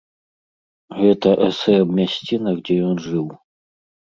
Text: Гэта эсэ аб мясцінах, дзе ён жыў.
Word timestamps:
Гэта 1.01 1.29
эсэ 1.49 1.71
аб 1.83 1.89
мясцінах, 2.01 2.57
дзе 2.65 2.75
ён 2.89 2.95
жыў. 3.05 3.27